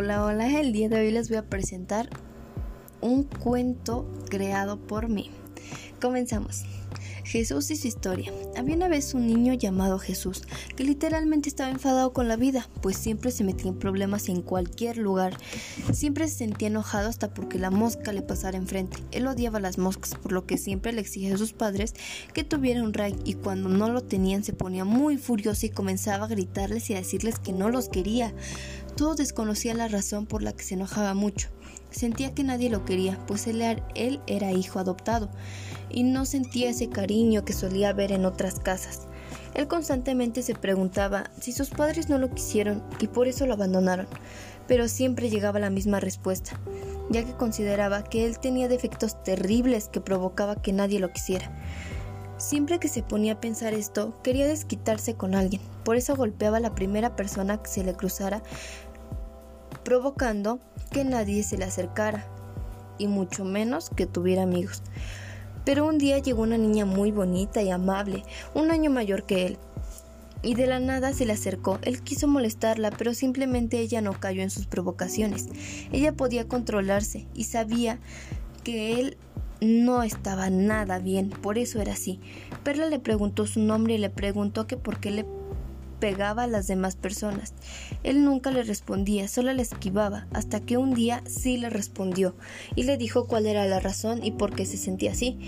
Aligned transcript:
Hola, 0.00 0.24
hola, 0.24 0.60
el 0.60 0.72
día 0.72 0.88
de 0.88 1.00
hoy 1.00 1.10
les 1.10 1.28
voy 1.28 1.38
a 1.38 1.46
presentar 1.50 2.08
un 3.00 3.24
cuento 3.24 4.08
creado 4.30 4.78
por 4.78 5.08
mí. 5.08 5.32
Comenzamos. 6.00 6.64
Jesús 7.24 7.70
y 7.70 7.76
su 7.76 7.88
historia. 7.88 8.32
Había 8.56 8.76
una 8.76 8.88
vez 8.88 9.12
un 9.12 9.26
niño 9.26 9.52
llamado 9.52 9.98
Jesús, 9.98 10.44
que 10.76 10.84
literalmente 10.84 11.48
estaba 11.48 11.70
enfadado 11.70 12.12
con 12.12 12.26
la 12.26 12.36
vida, 12.36 12.68
pues 12.80 12.96
siempre 12.96 13.30
se 13.32 13.44
metía 13.44 13.68
en 13.68 13.78
problemas 13.78 14.30
en 14.30 14.40
cualquier 14.40 14.96
lugar. 14.96 15.36
Siempre 15.92 16.26
se 16.28 16.36
sentía 16.36 16.68
enojado 16.68 17.08
hasta 17.08 17.34
porque 17.34 17.58
la 17.58 17.70
mosca 17.70 18.12
le 18.12 18.22
pasara 18.22 18.56
enfrente. 18.56 19.02
Él 19.10 19.26
odiaba 19.26 19.60
las 19.60 19.76
moscas, 19.76 20.14
por 20.14 20.32
lo 20.32 20.46
que 20.46 20.56
siempre 20.56 20.92
le 20.92 21.02
exigía 21.02 21.34
a 21.34 21.38
sus 21.38 21.52
padres 21.52 21.94
que 22.32 22.44
tuviera 22.44 22.82
un 22.82 22.94
rey, 22.94 23.14
y 23.24 23.34
cuando 23.34 23.68
no 23.68 23.90
lo 23.90 24.02
tenían 24.02 24.42
se 24.42 24.54
ponía 24.54 24.84
muy 24.84 25.18
furioso 25.18 25.66
y 25.66 25.70
comenzaba 25.70 26.24
a 26.24 26.28
gritarles 26.28 26.88
y 26.88 26.94
a 26.94 26.98
decirles 26.98 27.38
que 27.38 27.52
no 27.52 27.68
los 27.68 27.88
quería. 27.88 28.32
Todos 28.96 29.18
desconocían 29.18 29.78
la 29.78 29.88
razón 29.88 30.26
por 30.26 30.42
la 30.42 30.54
que 30.54 30.64
se 30.64 30.74
enojaba 30.74 31.12
mucho. 31.12 31.48
Sentía 31.90 32.34
que 32.34 32.44
nadie 32.44 32.70
lo 32.70 32.84
quería, 32.84 33.18
pues 33.26 33.46
él, 33.46 33.62
era 34.26 34.52
hijo 34.52 34.78
adoptado, 34.78 35.28
y 35.90 36.02
no 36.02 36.26
sentía 36.26 36.70
ese 36.70 36.88
cariño 36.88 37.44
que 37.44 37.52
solía 37.52 37.92
ver 37.92 38.12
en 38.12 38.24
otras 38.24 38.60
casas. 38.60 39.08
Él 39.54 39.66
constantemente 39.68 40.42
se 40.42 40.54
preguntaba 40.54 41.30
si 41.40 41.52
sus 41.52 41.70
padres 41.70 42.08
no 42.08 42.18
lo 42.18 42.30
quisieron 42.30 42.82
y 43.00 43.08
por 43.08 43.26
eso 43.26 43.46
lo 43.46 43.54
abandonaron, 43.54 44.06
pero 44.66 44.86
siempre 44.86 45.30
llegaba 45.30 45.58
la 45.58 45.70
misma 45.70 45.98
respuesta, 45.98 46.60
ya 47.10 47.24
que 47.24 47.32
consideraba 47.32 48.04
que 48.04 48.26
él 48.26 48.38
tenía 48.38 48.68
defectos 48.68 49.22
terribles 49.24 49.88
que 49.88 50.00
provocaba 50.00 50.56
que 50.56 50.72
nadie 50.72 51.00
lo 51.00 51.10
quisiera. 51.12 51.50
Siempre 52.36 52.78
que 52.78 52.86
se 52.86 53.02
ponía 53.02 53.32
a 53.32 53.40
pensar 53.40 53.74
esto, 53.74 54.14
quería 54.22 54.46
desquitarse 54.46 55.14
con 55.14 55.34
alguien, 55.34 55.60
por 55.82 55.96
eso 55.96 56.14
golpeaba 56.14 56.58
a 56.58 56.60
la 56.60 56.74
primera 56.74 57.16
persona 57.16 57.60
que 57.60 57.68
se 57.68 57.82
le 57.82 57.94
cruzara 57.94 58.42
provocando 59.88 60.60
que 60.90 61.02
nadie 61.02 61.42
se 61.42 61.56
le 61.56 61.64
acercara 61.64 62.26
y 62.98 63.06
mucho 63.06 63.46
menos 63.46 63.88
que 63.88 64.04
tuviera 64.04 64.42
amigos. 64.42 64.82
Pero 65.64 65.86
un 65.86 65.96
día 65.96 66.18
llegó 66.18 66.42
una 66.42 66.58
niña 66.58 66.84
muy 66.84 67.10
bonita 67.10 67.62
y 67.62 67.70
amable, 67.70 68.22
un 68.52 68.70
año 68.70 68.90
mayor 68.90 69.24
que 69.24 69.46
él, 69.46 69.58
y 70.42 70.56
de 70.56 70.66
la 70.66 70.78
nada 70.78 71.14
se 71.14 71.24
le 71.24 71.32
acercó. 71.32 71.78
Él 71.80 72.02
quiso 72.02 72.28
molestarla, 72.28 72.90
pero 72.90 73.14
simplemente 73.14 73.78
ella 73.78 74.02
no 74.02 74.12
cayó 74.12 74.42
en 74.42 74.50
sus 74.50 74.66
provocaciones. 74.66 75.48
Ella 75.90 76.12
podía 76.12 76.46
controlarse 76.46 77.26
y 77.32 77.44
sabía 77.44 77.98
que 78.64 79.00
él 79.00 79.16
no 79.62 80.02
estaba 80.02 80.50
nada 80.50 80.98
bien, 80.98 81.30
por 81.30 81.56
eso 81.56 81.80
era 81.80 81.94
así. 81.94 82.20
Perla 82.62 82.90
le 82.90 82.98
preguntó 82.98 83.46
su 83.46 83.60
nombre 83.60 83.94
y 83.94 83.98
le 83.98 84.10
preguntó 84.10 84.66
que 84.66 84.76
por 84.76 85.00
qué 85.00 85.12
le 85.12 85.24
pegaba 86.00 86.44
a 86.44 86.46
las 86.46 86.66
demás 86.66 86.96
personas. 86.96 87.54
Él 88.02 88.24
nunca 88.24 88.50
le 88.50 88.62
respondía, 88.62 89.28
solo 89.28 89.52
le 89.52 89.62
esquivaba, 89.62 90.26
hasta 90.32 90.60
que 90.60 90.76
un 90.76 90.94
día 90.94 91.22
sí 91.26 91.56
le 91.56 91.70
respondió 91.70 92.34
y 92.74 92.84
le 92.84 92.96
dijo 92.96 93.26
cuál 93.26 93.46
era 93.46 93.66
la 93.66 93.80
razón 93.80 94.24
y 94.24 94.32
por 94.32 94.54
qué 94.54 94.66
se 94.66 94.76
sentía 94.76 95.12
así. 95.12 95.38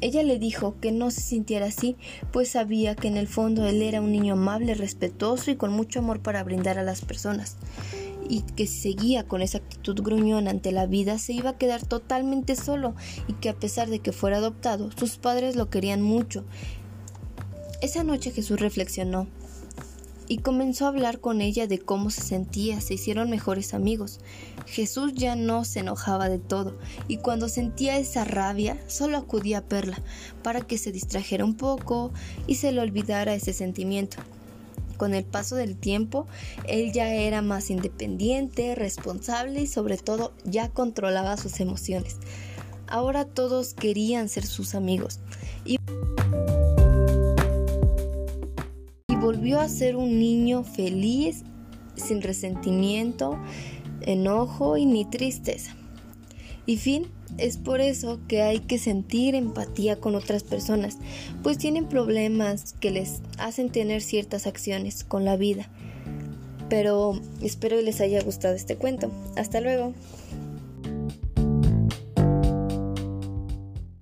Ella 0.00 0.22
le 0.22 0.38
dijo 0.38 0.74
que 0.80 0.92
no 0.92 1.10
se 1.10 1.22
sintiera 1.22 1.66
así, 1.66 1.96
pues 2.30 2.50
sabía 2.50 2.94
que 2.94 3.08
en 3.08 3.16
el 3.16 3.26
fondo 3.26 3.66
él 3.66 3.80
era 3.80 4.02
un 4.02 4.12
niño 4.12 4.34
amable, 4.34 4.74
respetuoso 4.74 5.50
y 5.50 5.56
con 5.56 5.72
mucho 5.72 6.00
amor 6.00 6.20
para 6.20 6.44
brindar 6.44 6.78
a 6.78 6.82
las 6.82 7.00
personas, 7.00 7.56
y 8.28 8.42
que 8.42 8.66
si 8.66 8.80
seguía 8.80 9.26
con 9.26 9.40
esa 9.40 9.58
actitud 9.58 9.98
gruñona 10.02 10.50
ante 10.50 10.72
la 10.72 10.86
vida 10.86 11.18
se 11.18 11.32
iba 11.32 11.50
a 11.50 11.58
quedar 11.58 11.86
totalmente 11.86 12.54
solo, 12.54 12.94
y 13.28 13.32
que 13.34 13.48
a 13.48 13.54
pesar 13.54 13.88
de 13.88 14.00
que 14.00 14.12
fuera 14.12 14.38
adoptado, 14.38 14.90
sus 14.92 15.16
padres 15.16 15.56
lo 15.56 15.70
querían 15.70 16.02
mucho. 16.02 16.44
Esa 17.84 18.02
noche 18.02 18.30
Jesús 18.30 18.58
reflexionó 18.60 19.26
y 20.26 20.38
comenzó 20.38 20.86
a 20.86 20.88
hablar 20.88 21.20
con 21.20 21.42
ella 21.42 21.66
de 21.66 21.78
cómo 21.78 22.08
se 22.08 22.22
sentía, 22.22 22.80
se 22.80 22.94
hicieron 22.94 23.28
mejores 23.28 23.74
amigos. 23.74 24.20
Jesús 24.64 25.12
ya 25.12 25.36
no 25.36 25.66
se 25.66 25.80
enojaba 25.80 26.30
de 26.30 26.38
todo 26.38 26.78
y 27.08 27.18
cuando 27.18 27.50
sentía 27.50 27.98
esa 27.98 28.24
rabia 28.24 28.78
solo 28.86 29.18
acudía 29.18 29.58
a 29.58 29.64
Perla 29.64 30.00
para 30.42 30.62
que 30.62 30.78
se 30.78 30.92
distrajera 30.92 31.44
un 31.44 31.56
poco 31.58 32.10
y 32.46 32.54
se 32.54 32.72
le 32.72 32.80
olvidara 32.80 33.34
ese 33.34 33.52
sentimiento. 33.52 34.16
Con 34.96 35.12
el 35.12 35.24
paso 35.24 35.54
del 35.54 35.76
tiempo, 35.76 36.26
él 36.66 36.90
ya 36.94 37.12
era 37.12 37.42
más 37.42 37.68
independiente, 37.68 38.74
responsable 38.74 39.60
y 39.60 39.66
sobre 39.66 39.98
todo 39.98 40.32
ya 40.46 40.70
controlaba 40.70 41.36
sus 41.36 41.60
emociones. 41.60 42.16
Ahora 42.86 43.26
todos 43.26 43.74
querían 43.74 44.30
ser 44.30 44.46
sus 44.46 44.74
amigos. 44.74 45.20
Y 45.66 45.78
volvió 49.34 49.60
a 49.60 49.68
ser 49.68 49.96
un 49.96 50.20
niño 50.20 50.62
feliz, 50.62 51.42
sin 51.96 52.22
resentimiento, 52.22 53.36
enojo 54.02 54.76
y 54.76 54.86
ni 54.86 55.04
tristeza. 55.04 55.74
Y 56.66 56.76
fin, 56.76 57.08
es 57.36 57.56
por 57.56 57.80
eso 57.80 58.20
que 58.28 58.42
hay 58.42 58.60
que 58.60 58.78
sentir 58.78 59.34
empatía 59.34 59.96
con 59.96 60.14
otras 60.14 60.44
personas, 60.44 60.98
pues 61.42 61.58
tienen 61.58 61.88
problemas 61.88 62.74
que 62.74 62.92
les 62.92 63.22
hacen 63.36 63.70
tener 63.70 64.02
ciertas 64.02 64.46
acciones 64.46 65.02
con 65.02 65.24
la 65.24 65.36
vida. 65.36 65.68
Pero 66.68 67.20
espero 67.42 67.80
les 67.82 68.00
haya 68.00 68.22
gustado 68.22 68.54
este 68.54 68.76
cuento. 68.76 69.10
Hasta 69.36 69.60
luego. 69.60 69.94